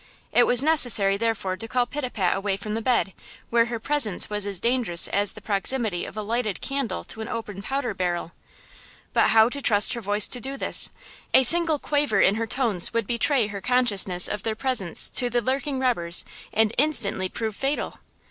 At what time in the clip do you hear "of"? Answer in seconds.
6.05-6.17, 14.27-14.41